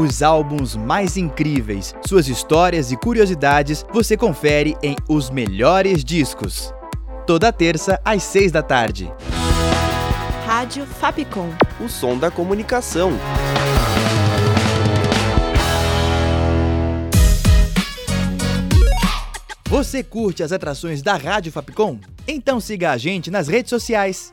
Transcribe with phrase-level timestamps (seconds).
[0.00, 6.72] Os álbuns mais incríveis, suas histórias e curiosidades você confere em Os Melhores Discos.
[7.26, 9.12] Toda terça às seis da tarde.
[10.46, 11.50] Rádio Fapcom.
[11.78, 13.12] O som da comunicação.
[19.68, 22.00] Você curte as atrações da Rádio Fapcom?
[22.26, 24.32] Então siga a gente nas redes sociais.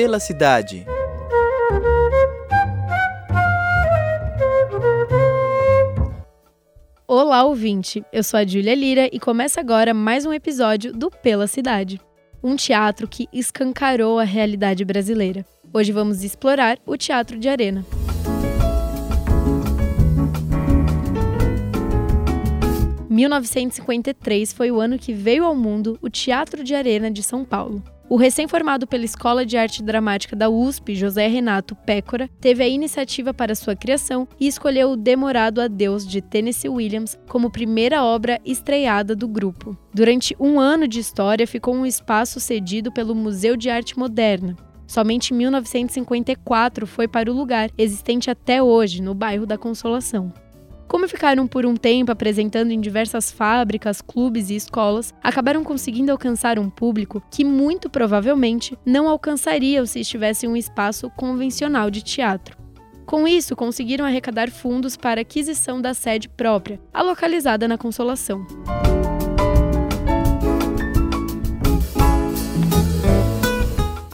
[0.00, 0.86] Pela cidade.
[7.04, 8.04] Olá, ouvinte!
[8.12, 12.00] Eu sou a Júlia Lira e começa agora mais um episódio do Pela Cidade,
[12.40, 15.44] um teatro que escancarou a realidade brasileira.
[15.74, 17.84] Hoje vamos explorar o Teatro de Arena.
[23.10, 27.82] (1953) foi o ano que veio ao mundo o Teatro de Arena de São Paulo.
[28.10, 33.34] O recém-formado pela Escola de Arte Dramática da USP, José Renato Pécora, teve a iniciativa
[33.34, 39.14] para sua criação e escolheu o Demorado Adeus de Tennessee Williams como primeira obra estreada
[39.14, 39.76] do grupo.
[39.92, 44.56] Durante um ano de história, ficou um espaço cedido pelo Museu de Arte Moderna.
[44.86, 50.32] Somente em 1954 foi para o lugar, existente até hoje, no bairro da Consolação.
[50.88, 56.58] Como ficaram por um tempo apresentando em diversas fábricas, clubes e escolas, acabaram conseguindo alcançar
[56.58, 62.56] um público que muito provavelmente não alcançariam se estivesse um espaço convencional de teatro.
[63.04, 68.46] Com isso, conseguiram arrecadar fundos para a aquisição da sede própria, a localizada na Consolação.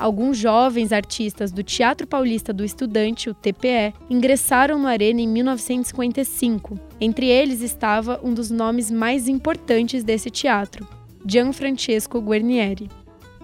[0.04, 6.78] Alguns jovens artistas do Teatro Paulista do Estudante, o TPE, ingressaram no Arena em 1955.
[7.00, 10.86] Entre eles estava um dos nomes mais importantes desse teatro,
[11.26, 12.90] Gianfrancesco Guarnieri.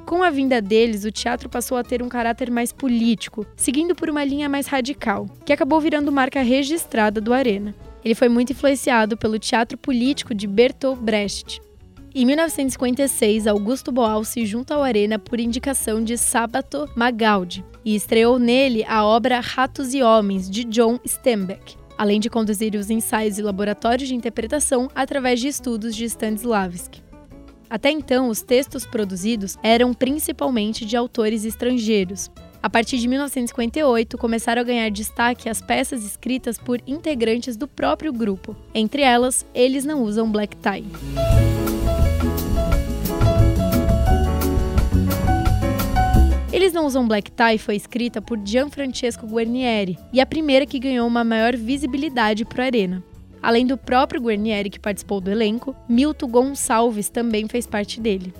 [0.04, 4.10] Com a vinda deles, o teatro passou a ter um caráter mais político, seguindo por
[4.10, 7.74] uma linha mais radical, que acabou virando marca registrada do Arena.
[8.04, 11.62] Ele foi muito influenciado pelo teatro político de Bertolt Brecht,
[12.12, 18.38] em 1956, Augusto Boal se junta ao Arena por indicação de Sabato Magaldi e estreou
[18.38, 23.42] nele a obra Ratos e Homens, de John Steinbeck, além de conduzir os ensaios e
[23.42, 27.00] laboratórios de interpretação através de estudos de Stanislavski.
[27.70, 32.28] Até então, os textos produzidos eram principalmente de autores estrangeiros.
[32.60, 38.12] A partir de 1958, começaram a ganhar destaque as peças escritas por integrantes do próprio
[38.12, 38.56] grupo.
[38.74, 41.59] Entre elas, Eles Não Usam Black Tie.
[46.60, 51.08] Eles Não Usam Black Tie foi escrita por Gianfrancesco Guarnieri e a primeira que ganhou
[51.08, 53.02] uma maior visibilidade para a Arena.
[53.40, 58.34] Além do próprio Guarnieri, que participou do elenco, Milton Gonçalves também fez parte dele.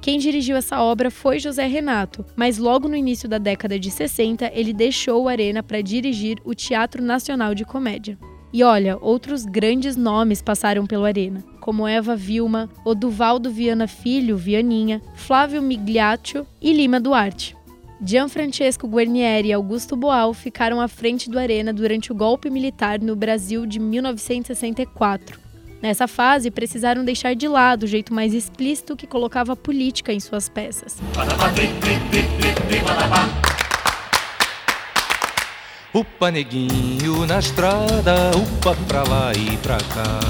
[0.00, 4.50] Quem dirigiu essa obra foi José Renato, mas logo no início da década de 60
[4.54, 8.16] ele deixou a Arena para dirigir o Teatro Nacional de Comédia.
[8.54, 15.02] E olha, outros grandes nomes passaram pelo Arena, como Eva Vilma, Oduvaldo Viana Filho, Vianinha,
[15.14, 17.54] Flávio Migliaccio e Lima Duarte.
[18.00, 23.16] Gianfrancesco Guarnieri e Augusto Boal ficaram à frente do Arena durante o golpe militar no
[23.16, 25.40] Brasil de 1964.
[25.80, 30.20] Nessa fase, precisaram deixar de lado o jeito mais explícito que colocava a política em
[30.20, 30.98] suas peças.
[35.94, 40.20] Upa neguinho na estrada, upa pra lá e pra cá.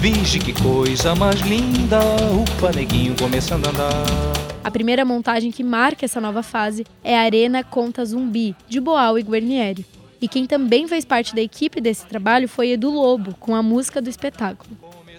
[0.00, 2.00] Vige que coisa mais linda,
[2.32, 4.43] upa neguinho começando a andar.
[4.64, 9.18] A primeira montagem que marca essa nova fase é a Arena Conta Zumbi, de Boal
[9.18, 9.84] e Guarnieri.
[10.22, 14.00] E quem também fez parte da equipe desse trabalho foi Edu Lobo, com a música
[14.00, 14.74] do espetáculo.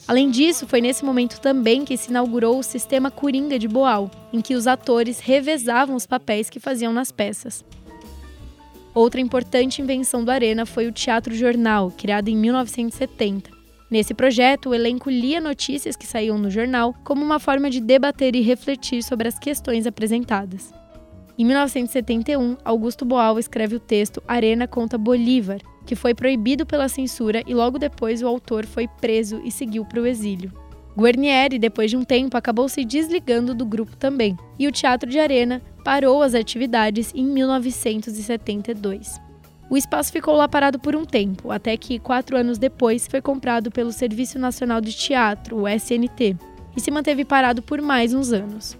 [0.07, 4.41] Além disso, foi nesse momento também que se inaugurou o sistema Coringa de Boal, em
[4.41, 7.63] que os atores revezavam os papéis que faziam nas peças.
[8.95, 13.54] Outra importante invenção do Arena foi o Teatro Jornal, criado em 1970.
[13.95, 18.35] Nesse projeto, o elenco lia notícias que saíam no jornal como uma forma de debater
[18.35, 20.73] e refletir sobre as questões apresentadas.
[21.39, 27.41] Em 1971, Augusto Boal escreve o texto Arena contra Bolívar, que foi proibido pela censura
[27.47, 30.51] e logo depois o autor foi preso e seguiu para o exílio.
[30.97, 35.19] Guarnieri, depois de um tempo, acabou se desligando do grupo também, e o Teatro de
[35.19, 39.23] Arena parou as atividades em 1972.
[39.69, 43.71] O espaço ficou lá parado por um tempo, até que, quatro anos depois, foi comprado
[43.71, 46.37] pelo Serviço Nacional de Teatro, o SNT,
[46.77, 48.77] e se manteve parado por mais uns anos.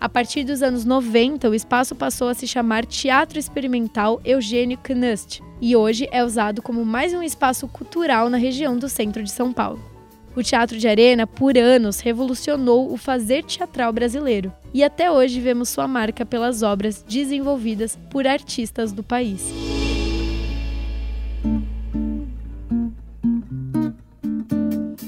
[0.00, 5.42] A partir dos anos 90, o espaço passou a se chamar Teatro Experimental Eugênio Knust
[5.60, 9.52] e hoje é usado como mais um espaço cultural na região do centro de São
[9.52, 9.78] Paulo.
[10.34, 15.68] O Teatro de Arena, por anos, revolucionou o fazer teatral brasileiro e até hoje vemos
[15.68, 19.69] sua marca pelas obras desenvolvidas por artistas do país.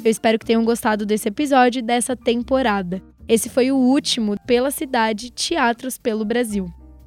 [0.05, 3.01] Eu espero que tenham gostado desse episódio dessa temporada.
[3.29, 6.67] Esse foi o último pela cidade Teatros pelo Brasil.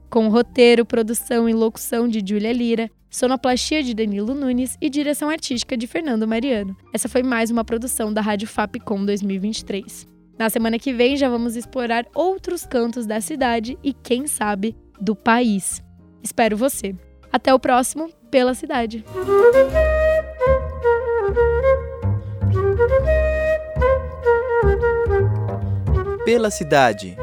[0.10, 5.76] Com roteiro, produção e locução de Júlia Lira, sonoplastia de Danilo Nunes e direção artística
[5.76, 6.76] de Fernando Mariano.
[6.94, 10.08] Essa foi mais uma produção da Rádio Fapcom 2023.
[10.40, 15.16] Na semana que vem já vamos explorar outros cantos da cidade e, quem sabe, do
[15.16, 15.82] país.
[16.24, 16.96] Espero você.
[17.32, 19.04] Até o próximo Pela Cidade.
[26.26, 27.16] Pela cidade.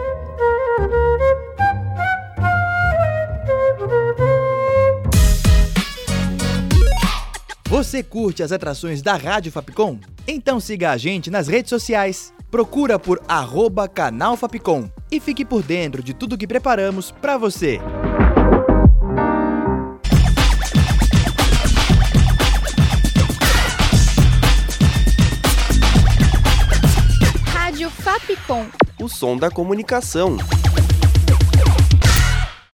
[7.69, 9.99] Você curte as atrações da Rádio Fapcom?
[10.25, 12.33] Então siga a gente nas redes sociais.
[12.49, 17.81] Procura por arroba canal Fapcom e fique por dentro de tudo que preparamos para você.
[29.23, 30.37] Som da comunicação.